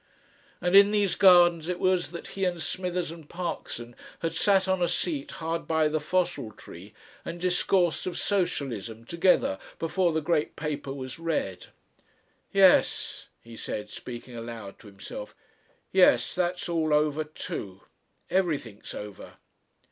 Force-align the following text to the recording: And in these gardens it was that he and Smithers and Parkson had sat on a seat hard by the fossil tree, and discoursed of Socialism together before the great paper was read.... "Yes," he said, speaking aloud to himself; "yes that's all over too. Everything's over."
And 0.61 0.75
in 0.75 0.89
these 0.89 1.13
gardens 1.13 1.69
it 1.69 1.79
was 1.79 2.09
that 2.09 2.29
he 2.29 2.43
and 2.43 2.59
Smithers 2.59 3.11
and 3.11 3.29
Parkson 3.29 3.95
had 4.21 4.33
sat 4.33 4.67
on 4.67 4.81
a 4.81 4.87
seat 4.89 5.33
hard 5.33 5.67
by 5.67 5.87
the 5.87 5.99
fossil 5.99 6.51
tree, 6.51 6.95
and 7.23 7.39
discoursed 7.39 8.07
of 8.07 8.17
Socialism 8.17 9.05
together 9.05 9.59
before 9.77 10.11
the 10.11 10.19
great 10.19 10.55
paper 10.55 10.91
was 10.91 11.19
read.... 11.19 11.67
"Yes," 12.51 13.27
he 13.43 13.55
said, 13.55 13.89
speaking 13.91 14.35
aloud 14.35 14.79
to 14.79 14.87
himself; 14.87 15.35
"yes 15.91 16.33
that's 16.33 16.67
all 16.67 16.95
over 16.95 17.23
too. 17.23 17.81
Everything's 18.31 18.95
over." 18.95 19.33